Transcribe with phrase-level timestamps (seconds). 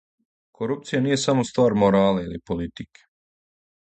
[0.59, 3.07] Корупција није само ствар морала или политике.